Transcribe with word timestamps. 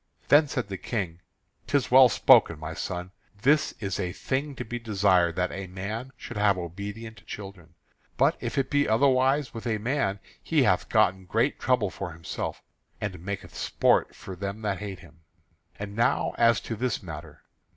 Then 0.29 0.47
said 0.47 0.67
the 0.69 0.79
King: 0.79 1.19
"'Tis 1.67 1.91
well 1.91 2.09
spoken, 2.09 2.57
my 2.57 2.73
son. 2.73 3.11
This 3.43 3.75
is 3.79 3.99
a 3.99 4.13
thing 4.13 4.55
to 4.55 4.65
be 4.65 4.79
desired, 4.79 5.35
that 5.35 5.51
a 5.51 5.67
man 5.67 6.11
should 6.17 6.37
have 6.37 6.57
obedient 6.57 7.23
children. 7.27 7.75
But 8.17 8.35
if 8.39 8.57
it 8.57 8.71
be 8.71 8.89
otherwise 8.89 9.53
with 9.53 9.67
a 9.67 9.77
man, 9.77 10.19
he 10.41 10.63
hath 10.63 10.89
gotten 10.89 11.25
great 11.25 11.59
trouble 11.59 11.91
for 11.91 12.13
himself, 12.13 12.63
and 12.99 13.19
maketh 13.23 13.53
sport 13.55 14.15
for 14.15 14.35
them 14.35 14.63
that 14.63 14.79
hate 14.79 15.01
him. 15.01 15.19
And 15.77 15.95
now 15.95 16.33
as 16.35 16.59
to 16.61 16.75
this 16.75 17.03
matter. 17.03 17.43